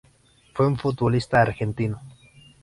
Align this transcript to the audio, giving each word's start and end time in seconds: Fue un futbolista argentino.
Fue 0.55 0.65
un 0.65 0.79
futbolista 0.79 1.43
argentino. 1.43 2.01